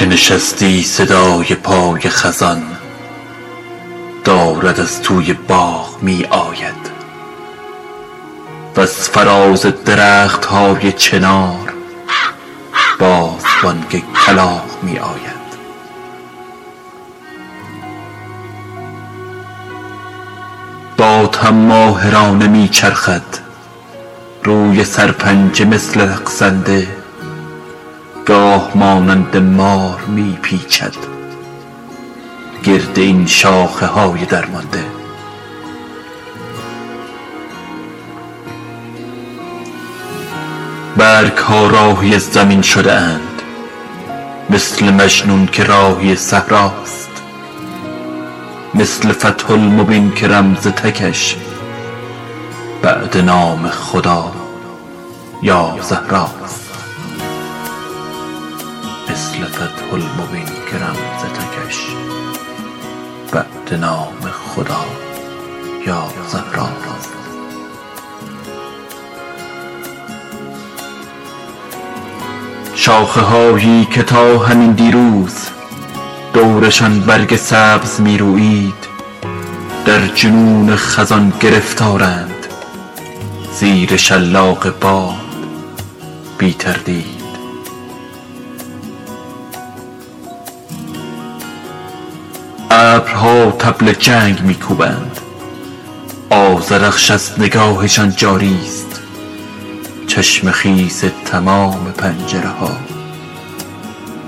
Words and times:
چه 0.00 0.06
نشستی 0.06 0.82
صدای 0.82 1.54
پای 1.54 2.00
خزان. 2.00 2.62
دارد 4.24 4.80
از 4.80 5.02
توی 5.02 5.32
باغ 5.32 6.02
می 6.02 6.24
آید. 6.30 6.90
وز 8.76 8.90
فراز 8.90 9.62
درخت 9.84 10.44
های 10.44 10.92
چنار 10.92 11.72
باز 12.98 13.44
بانگ 13.62 14.02
کلاغ 14.26 14.82
می 14.82 14.98
آید. 14.98 15.40
باد 20.96 21.36
هم 21.36 21.54
ماهرانه 21.54 22.46
می 22.46 22.68
چرخد. 22.68 23.22
روی 24.44 24.84
سرپنجه 24.84 25.64
مثل 25.64 26.00
رقصنده 26.00 26.99
گاه 28.26 28.70
مانند 28.74 29.36
مار 29.36 30.00
می 30.00 30.38
پیچد 30.42 30.94
گرد 32.64 32.98
این 32.98 33.26
شاخه 33.26 33.86
های 33.86 34.24
درمانده. 34.24 34.84
برگ 40.96 41.38
ها 41.38 41.66
راهی 41.66 42.18
زمین 42.18 42.62
شده 42.62 42.92
اند. 42.92 43.42
مثل 44.50 44.90
مجنون 44.90 45.46
که 45.46 45.64
راهی 45.64 46.16
صحراست. 46.16 47.10
مثل 48.74 49.12
فتح 49.12 49.50
المبین 49.50 50.12
که 50.12 50.28
رمز 50.28 50.66
تکش. 50.66 51.36
بعد 52.82 53.16
نام 53.16 53.68
خدا 53.68 54.32
یا 55.42 55.78
زهراست. 55.82 56.69
مثل 59.20 59.44
فتح 59.44 59.92
المبین 59.92 60.46
که 60.46 60.76
رمز 60.76 61.22
تکش. 61.34 61.86
بعد 63.32 63.80
نام 63.80 64.30
خدا 64.32 64.84
یا 65.86 66.04
زهراست 66.28 67.10
شاخه 72.74 73.20
هایی 73.20 73.84
که 73.84 74.02
تا 74.02 74.38
همین 74.38 74.72
دیروز 74.72 75.34
دورشان 76.32 77.00
برگ 77.00 77.36
سبز 77.36 78.00
می 78.00 78.18
رویید 78.18 78.88
در 79.84 80.06
جنون 80.06 80.76
خزان 80.76 81.32
گرفتارند. 81.40 82.46
زیر 83.58 83.96
شلاق 83.96 84.78
باد 84.78 85.14
بی 86.38 86.52
تردید. 86.52 87.19
ابرها 92.72 93.50
طبل 93.50 93.92
جنگ 93.92 94.40
می 94.42 94.54
کوبند 94.54 95.20
آذرخش 96.30 97.10
از 97.10 97.40
نگاهشان 97.40 98.10
جاری 98.16 98.58
است. 98.66 99.00
چشم 100.06 100.50
خیس 100.50 101.04
تمام 101.24 101.92
پنجره 101.92 102.48
ها 102.48 102.76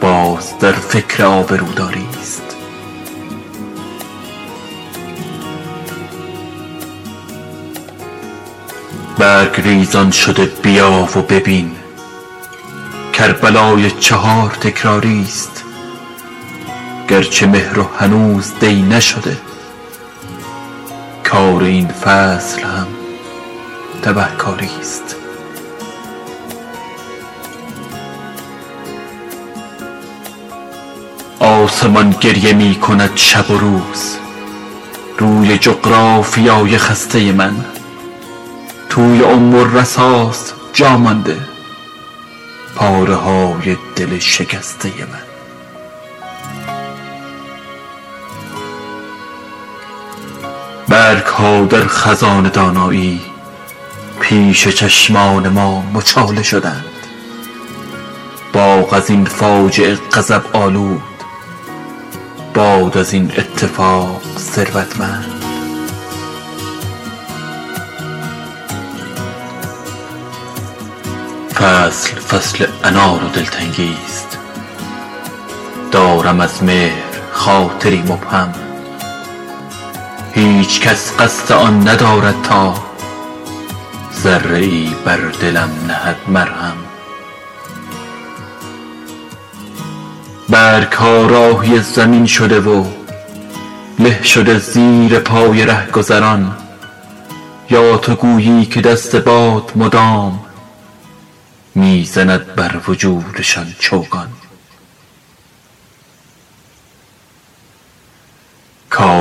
باز 0.00 0.58
در 0.58 0.72
فکر 0.72 1.24
آبروداری 1.24 2.06
است. 2.20 2.42
برگ 9.18 9.60
ریزان 9.60 10.10
شده 10.10 10.44
بیا 10.44 11.08
و 11.16 11.22
ببین. 11.22 11.70
کربلای 13.12 13.90
چهار 13.90 14.50
تکراری 14.50 15.22
است. 15.28 15.61
گرچه 17.12 17.46
مهر 17.46 17.78
و 17.78 17.88
هنوز 17.98 18.52
دی 18.60 18.82
نشده 18.82 19.36
کار 21.24 21.62
این 21.62 21.88
فصل 21.88 22.62
هم 22.62 22.86
تبهکاری 24.02 24.70
است. 24.80 25.16
آسمان 31.40 32.10
گریه 32.20 32.52
می 32.52 32.74
کند 32.74 33.10
شب 33.14 33.50
و 33.50 33.58
روز 33.58 34.16
روی 35.18 35.58
جغرافیای 35.58 36.78
خسته 36.78 37.32
من 37.32 37.64
توی 38.88 39.24
ام 39.24 39.54
الرساست 39.54 40.54
جا 40.72 40.96
مانده 40.96 41.38
پاره 42.76 43.14
های 43.14 43.76
دل 43.96 44.18
شکسته 44.18 44.88
من. 44.88 45.31
برگ 50.92 51.24
ها 51.24 51.64
در 51.64 51.86
خزان 51.86 52.48
دانایی 52.48 53.20
پیش 54.20 54.68
چشمان 54.68 55.48
ما 55.48 55.82
مچاله 55.94 56.42
شدند. 56.42 56.84
باغ 58.52 58.92
از 58.92 59.10
این 59.10 59.24
فاجعه 59.24 59.94
غضب 59.94 60.42
آلود 60.52 61.02
باد 62.54 62.98
از 62.98 63.12
این 63.12 63.32
اتفاق 63.38 64.22
ثروتمند. 64.38 65.44
فصل 71.54 72.14
فصل 72.14 72.66
انار 72.84 73.24
و 73.24 73.28
دلتنگی 73.28 73.96
است. 74.04 74.38
دارم 75.92 76.40
از 76.40 76.62
مهر 76.62 77.02
خاطری 77.32 78.02
مبهم. 78.02 78.71
هیچ 80.34 80.80
کس 80.80 81.12
قصد 81.18 81.52
آن 81.52 81.88
ندارد 81.88 82.42
تا 82.42 82.74
ذره 84.22 84.58
ای 84.58 84.90
بر 85.04 85.16
دلم 85.16 85.70
نهد 85.88 86.16
مرهم. 86.28 86.76
برگ 90.48 90.92
ها 90.92 91.26
راهی 91.26 91.78
زمین 91.78 92.26
شده 92.26 92.60
و 92.60 92.84
له 93.98 94.22
شده 94.22 94.58
زیر 94.58 95.18
پای 95.18 95.66
رهگذران 95.66 96.56
یا 97.70 97.96
تو 97.96 98.14
گویی 98.14 98.66
که 98.66 98.80
دست 98.80 99.16
باد 99.16 99.72
مدام 99.76 100.40
می 101.74 102.04
زند 102.04 102.54
بر 102.54 102.80
وجودشان 102.88 103.66
چوگان. 103.78 104.28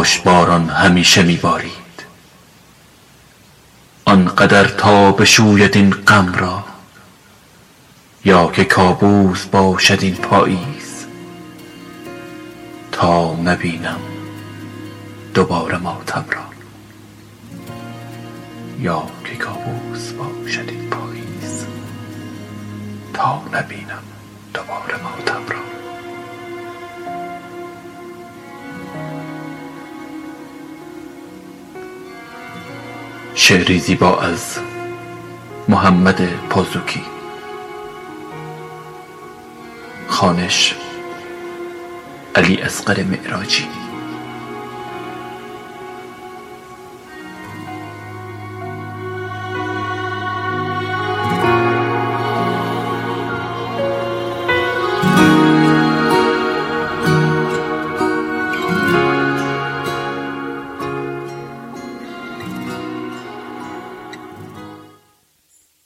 کاش 0.00 0.18
باران 0.18 0.68
همیشه 0.68 1.22
می 1.22 1.36
بارید 1.36 2.04
آنقدر 4.04 4.64
تا 4.64 5.12
بشوید 5.12 5.76
این 5.76 5.90
غم 5.90 6.34
را 6.34 6.64
یا 8.24 8.50
که 8.50 8.64
کابوس 8.64 9.46
باشد 9.46 9.98
این 10.02 10.14
پاییز 10.14 11.06
تا 12.92 13.34
نبینم 13.34 14.00
دوباره 15.34 15.78
ماتم 15.78 16.24
را. 16.30 16.44
یا 18.78 19.02
که 19.24 19.36
کابوس 19.36 20.12
باشد 20.12 20.68
این 20.68 20.90
پاییز 20.90 21.66
تا 23.14 23.42
نبینم 23.52 24.02
دوباره 24.54 25.02
ماتم 25.02 25.48
را. 25.48 25.59
شعری 33.42 33.78
زیبا 33.78 34.20
از 34.20 34.58
محمد 35.68 36.20
پازوکی. 36.50 37.02
خانش 40.08 40.74
علی 42.34 42.56
اصغر 42.56 43.02
معراجی. 43.02 43.66